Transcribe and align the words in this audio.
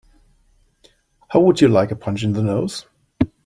How 1.29 1.41
would 1.41 1.61
you 1.61 1.67
like 1.67 1.91
a 1.91 1.95
punch 1.95 2.23
in 2.23 2.33
the 2.33 2.41
nose? 2.41 2.87